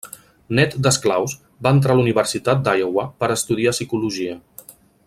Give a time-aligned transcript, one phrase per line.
[0.59, 1.35] Nét d'esclaus,
[1.67, 4.41] va entrar a la Universitat d'Iowa per estudiar psicologia.